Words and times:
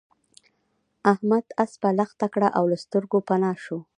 احمد 1.11 1.45
اسپه 1.63 1.89
لښته 1.97 2.27
کړه 2.33 2.47
او 2.57 2.63
له 2.71 2.77
سترګو 2.83 3.17
پنا 3.27 3.51
شو. 3.63 3.77